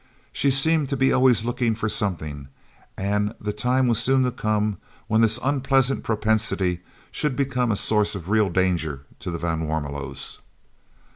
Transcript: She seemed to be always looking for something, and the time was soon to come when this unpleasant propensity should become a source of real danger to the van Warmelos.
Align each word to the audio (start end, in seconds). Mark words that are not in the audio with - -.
She 0.33 0.49
seemed 0.49 0.89
to 0.89 0.97
be 0.97 1.13
always 1.13 1.45
looking 1.45 1.75
for 1.75 1.87
something, 1.87 2.47
and 2.97 3.35
the 3.39 3.53
time 3.53 3.87
was 3.87 3.99
soon 4.01 4.23
to 4.23 4.31
come 4.31 4.77
when 5.05 5.21
this 5.21 5.37
unpleasant 5.43 6.03
propensity 6.03 6.81
should 7.11 7.35
become 7.35 7.71
a 7.71 7.75
source 7.77 8.15
of 8.15 8.27
real 8.27 8.49
danger 8.49 9.05
to 9.19 9.29
the 9.29 9.37
van 9.37 9.67
Warmelos. 9.67 10.39